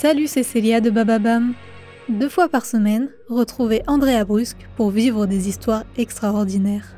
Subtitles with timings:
[0.00, 1.54] Salut, c'est Célia de Bababam.
[2.08, 6.96] Deux fois par semaine, retrouvez Andrea Brusque pour vivre des histoires extraordinaires.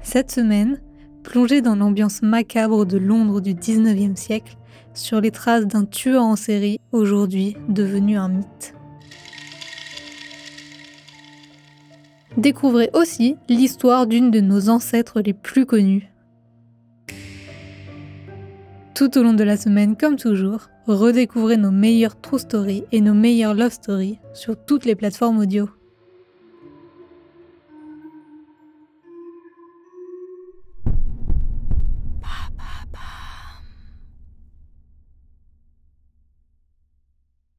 [0.00, 0.80] Cette semaine,
[1.22, 4.56] plongez dans l'ambiance macabre de Londres du 19e siècle
[4.94, 8.74] sur les traces d'un tueur en série aujourd'hui devenu un mythe.
[12.38, 16.10] Découvrez aussi l'histoire d'une de nos ancêtres les plus connus.
[19.00, 23.14] Tout au long de la semaine, comme toujours, redécouvrez nos meilleures true stories et nos
[23.14, 25.70] meilleures love stories sur toutes les plateformes audio.